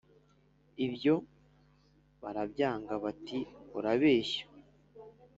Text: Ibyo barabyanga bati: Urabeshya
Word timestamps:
Ibyo 0.85 1.13
barabyanga 2.21 2.93
bati: 3.03 3.39
Urabeshya 3.77 4.43